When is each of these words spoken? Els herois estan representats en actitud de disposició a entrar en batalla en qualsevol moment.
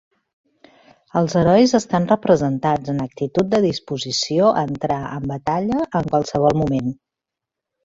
Els 1.19 1.35
herois 1.41 1.73
estan 1.79 2.07
representats 2.11 2.93
en 2.95 3.05
actitud 3.05 3.53
de 3.53 3.61
disposició 3.67 4.49
a 4.55 4.65
entrar 4.71 4.99
en 5.21 5.31
batalla 5.35 5.87
en 6.03 6.11
qualsevol 6.17 6.61
moment. 6.65 6.93